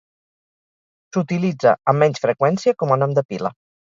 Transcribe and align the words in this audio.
S'utilitza 1.11 1.73
amb 1.93 2.03
menys 2.05 2.23
freqüència 2.23 2.73
com 2.81 2.95
a 2.97 2.99
nom 3.03 3.15
de 3.19 3.25
pila. 3.35 3.53